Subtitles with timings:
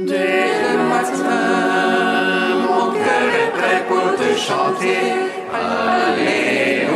[0.00, 5.12] Dès le matin, mon cœur est prêt pour te chanter.
[5.52, 6.90] Alléluia,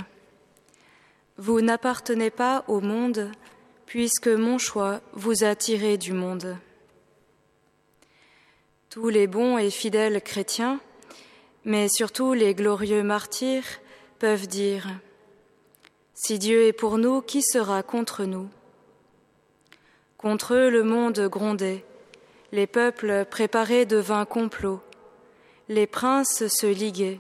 [1.38, 3.30] Vous n'appartenez pas au monde,
[3.86, 6.58] puisque mon choix vous a tiré du monde.
[8.90, 10.80] Tous les bons et fidèles chrétiens,
[11.66, 13.66] mais surtout les glorieux martyrs,
[14.20, 14.88] peuvent dire
[16.14, 18.50] Si Dieu est pour nous, qui sera contre nous?
[20.18, 21.86] Contre eux, le monde grondait,
[22.52, 24.82] les peuples préparaient de vains complots,
[25.70, 27.20] les princes se liguaient.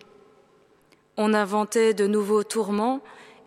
[1.16, 3.02] On inventait de nouveaux tourments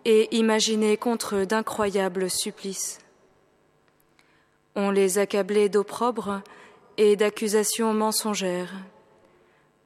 [0.04, 2.98] et imaginait contre eux d'incroyables supplices.
[4.74, 6.42] On les accablait d'opprobre
[6.96, 8.72] et d'accusations mensongères.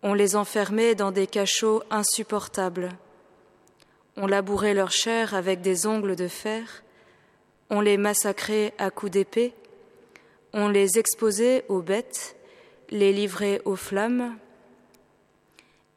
[0.09, 2.91] On les enfermait dans des cachots insupportables.
[4.16, 6.85] On labourait leur chair avec des ongles de fer.
[7.71, 9.52] On les massacrait à coups d'épée.
[10.52, 12.37] On les exposait aux bêtes,
[12.90, 14.38] les livrait aux flammes.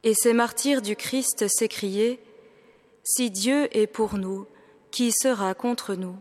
[0.02, 2.18] Et ces martyrs du Christ s'écriaient
[3.04, 4.48] Si Dieu est pour nous,
[4.90, 6.16] qui sera contre nous?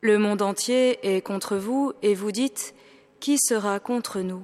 [0.00, 2.74] Le monde entier est contre vous, et vous dites
[3.20, 4.42] Qui sera contre nous?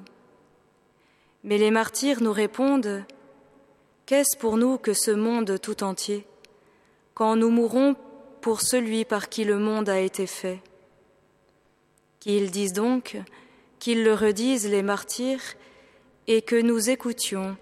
[1.44, 3.04] Mais les martyrs nous répondent
[4.06, 6.26] Qu'est-ce pour nous que ce monde tout entier,
[7.14, 7.94] quand nous mourrons
[8.40, 10.60] pour celui par qui le monde a été fait?
[12.20, 13.18] Qu'ils disent donc,
[13.78, 15.42] qu'ils le redisent les martyrs,
[16.26, 17.56] et que nous écoutions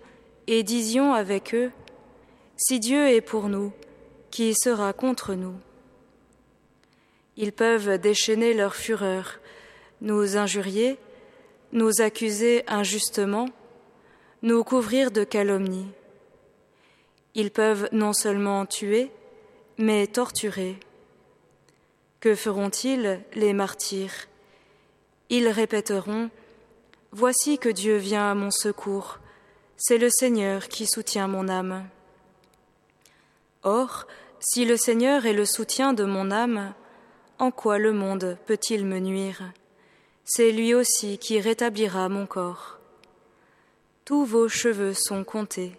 [0.46, 1.70] et disions avec eux,
[2.56, 3.72] Si Dieu est pour nous,
[4.30, 5.54] qui sera contre nous?
[7.36, 9.40] Ils peuvent déchaîner leur fureur,
[10.00, 10.96] nous injurier,
[11.72, 13.50] nous accuser injustement,
[14.42, 15.90] nous couvrir de calomnies.
[17.34, 19.10] Ils peuvent non seulement tuer,
[19.78, 20.78] mais torturer.
[22.20, 24.26] Que feront-ils, les martyrs?
[25.28, 26.30] Ils répéteront
[27.12, 29.18] Voici que Dieu vient à mon secours,
[29.76, 31.88] c'est le Seigneur qui soutient mon âme.
[33.62, 34.06] Or,
[34.40, 36.74] si le Seigneur est le soutien de mon âme,
[37.38, 39.42] en quoi le monde peut-il me nuire?
[40.24, 42.78] C'est lui aussi qui rétablira mon corps.
[44.06, 45.72] Tous vos cheveux sont comptés.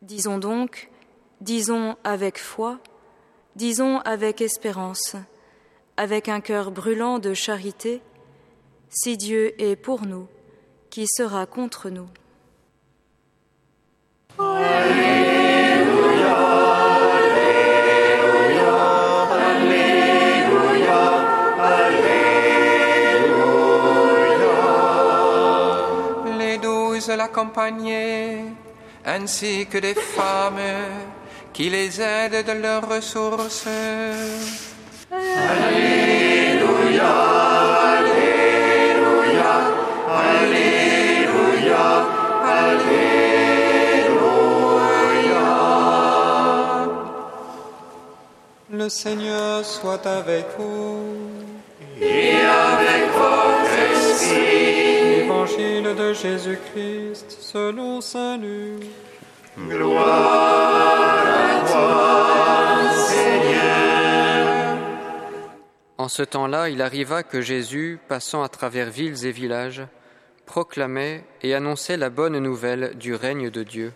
[0.00, 0.88] Disons donc,
[1.42, 2.78] disons avec foi,
[3.54, 5.14] disons avec espérance,
[5.98, 8.00] avec un cœur brûlant de charité,
[8.88, 10.26] si Dieu est pour nous,
[10.88, 12.08] qui sera contre nous
[27.26, 28.44] douze l'accompagnaient,
[29.04, 30.60] ainsi que des femmes
[31.52, 33.68] qui les aident de leurs ressources.
[48.70, 51.00] Le Seigneur soit avec vous.
[52.00, 53.15] Et avec Évangile
[56.12, 58.82] Jésus-Christ selon Saint Luc.
[65.98, 69.82] En ce temps-là, il arriva que Jésus, passant à travers villes et villages,
[70.44, 73.92] proclamait et annonçait la bonne nouvelle du règne de Dieu.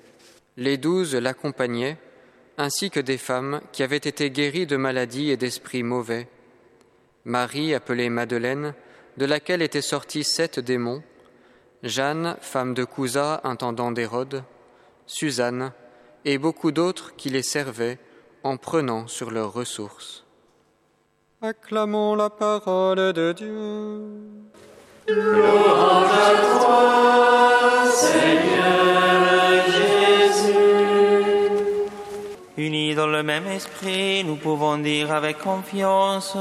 [0.56, 1.98] Les douze l'accompagnaient,
[2.58, 6.26] ainsi que des femmes qui avaient été guéries de maladies et d'esprits mauvais.
[7.24, 8.74] Marie, appelée Madeleine,
[9.16, 11.02] de laquelle étaient sortis sept démons,
[11.82, 14.42] Jeanne, femme de Cousa, intendant d'Hérode,
[15.06, 15.72] Suzanne,
[16.24, 17.98] et beaucoup d'autres qui les servaient
[18.44, 20.24] en prenant sur leurs ressources.
[21.42, 24.02] Acclamons la parole de Dieu.
[32.58, 36.36] Unis dans le même esprit, nous pouvons dire avec confiance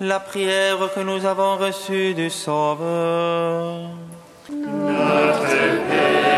[0.00, 3.90] la prière que nous avons reçue du Sauveur.
[4.50, 5.88] Nothing.
[5.88, 6.33] Père.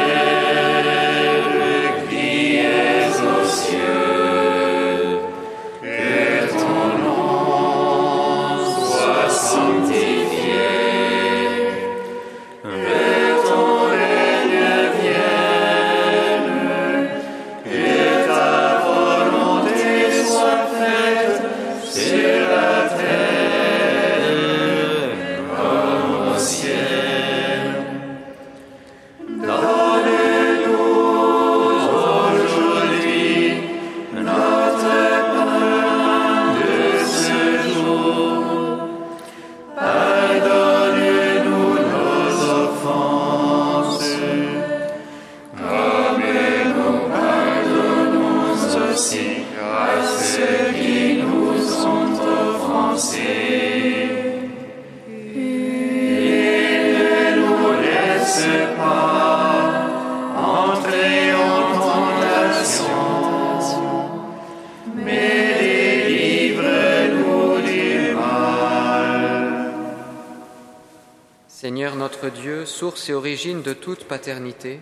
[71.70, 74.80] Notre Dieu, source et origine de toute paternité,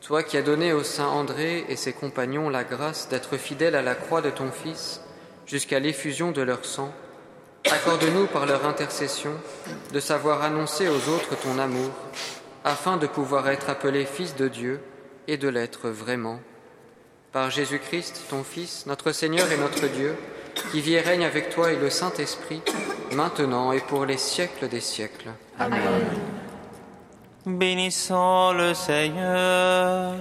[0.00, 3.82] toi qui as donné au saint André et ses compagnons la grâce d'être fidèles à
[3.82, 5.02] la croix de ton Fils
[5.46, 6.92] jusqu'à l'effusion de leur sang,
[7.70, 9.32] accorde-nous par leur intercession
[9.92, 11.90] de savoir annoncer aux autres ton amour,
[12.64, 14.80] afin de pouvoir être appelés fils de Dieu
[15.28, 16.40] et de l'être vraiment.
[17.32, 20.16] Par Jésus-Christ, ton Fils, notre Seigneur et notre Dieu,
[20.70, 22.62] qui vit et règne avec toi et le Saint-Esprit,
[23.12, 25.30] maintenant et pour les siècles des siècles.
[25.58, 25.80] Amen.
[27.46, 30.14] Bénissons le Seigneur.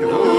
[0.00, 0.35] Nous